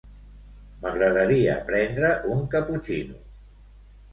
[0.85, 3.21] M'agradaria prendre un caputxino.